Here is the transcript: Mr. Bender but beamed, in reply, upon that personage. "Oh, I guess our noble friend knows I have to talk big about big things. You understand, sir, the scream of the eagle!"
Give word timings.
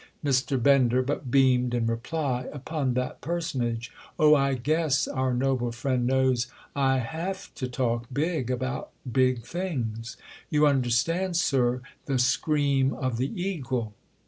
Mr. 0.25 0.59
Bender 0.59 1.03
but 1.03 1.29
beamed, 1.29 1.75
in 1.75 1.85
reply, 1.85 2.47
upon 2.51 2.95
that 2.95 3.21
personage. 3.21 3.91
"Oh, 4.17 4.33
I 4.33 4.55
guess 4.55 5.07
our 5.07 5.31
noble 5.31 5.71
friend 5.71 6.07
knows 6.07 6.47
I 6.75 6.97
have 6.97 7.53
to 7.53 7.67
talk 7.67 8.07
big 8.11 8.49
about 8.49 8.89
big 9.11 9.45
things. 9.45 10.17
You 10.49 10.65
understand, 10.65 11.37
sir, 11.37 11.81
the 12.07 12.17
scream 12.17 12.93
of 12.95 13.17
the 13.17 13.31
eagle!" 13.39 13.93